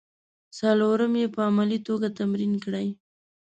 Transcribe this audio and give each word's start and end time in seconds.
څلورم 0.57 1.13
یې 1.21 1.27
په 1.35 1.41
عملي 1.49 1.79
توګه 1.87 2.07
تمرین 2.19 2.53
کړئ. 2.63 2.87